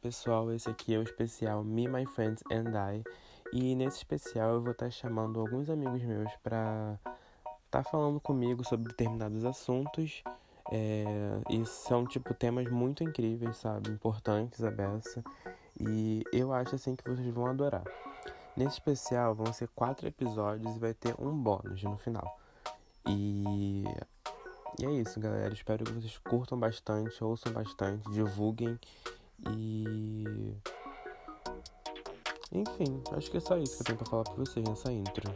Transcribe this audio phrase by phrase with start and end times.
[0.00, 3.02] pessoal, esse aqui é o especial Me, My Friends and I.
[3.52, 6.96] E nesse especial eu vou estar chamando alguns amigos meus para
[7.64, 10.22] estar tá falando comigo sobre determinados assuntos.
[10.70, 11.04] É,
[11.50, 13.90] e são tipo temas muito incríveis, sabe?
[13.90, 15.24] Importantes a beça.
[15.80, 17.84] E eu acho assim que vocês vão adorar.
[18.56, 22.38] Nesse especial vão ser quatro episódios e vai ter um bônus no final.
[23.06, 23.84] E
[24.78, 25.52] e é isso, galera.
[25.52, 28.78] Espero que vocês curtam bastante, ouçam bastante, divulguem
[29.48, 30.54] e.
[32.52, 35.32] Enfim, acho que é só isso que eu tenho pra falar pra vocês nessa intro.